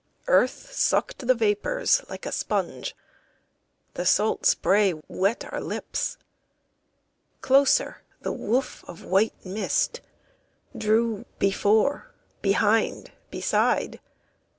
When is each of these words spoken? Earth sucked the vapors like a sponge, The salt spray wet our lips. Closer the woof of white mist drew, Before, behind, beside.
Earth 0.25 0.71
sucked 0.73 1.27
the 1.27 1.35
vapors 1.35 2.01
like 2.09 2.25
a 2.25 2.31
sponge, 2.31 2.95
The 3.93 4.03
salt 4.03 4.47
spray 4.47 4.95
wet 5.07 5.45
our 5.53 5.61
lips. 5.61 6.17
Closer 7.41 8.01
the 8.19 8.31
woof 8.31 8.83
of 8.87 9.03
white 9.05 9.45
mist 9.45 10.01
drew, 10.75 11.25
Before, 11.37 12.15
behind, 12.41 13.11
beside. 13.29 13.99